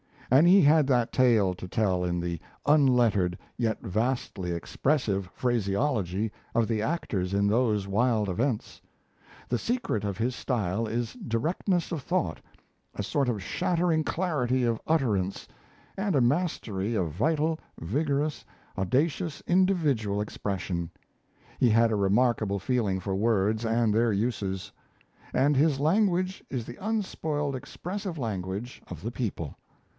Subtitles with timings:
[0.31, 6.67] And he had that tale to tell in the unlettered, yet vastly expressive, phraseology of
[6.69, 8.81] the actors in those wild events.
[9.49, 12.39] The secret of his style is directness of thought,
[12.95, 15.47] a sort of shattering clarity of utterance,
[15.97, 18.43] and a mastery of vital, vigorous,
[18.77, 20.89] audacious individual expression.
[21.59, 24.71] He had a remarkable feeling for words and their uses;
[25.31, 29.57] and his language is the unspoiled, expressive language of the people.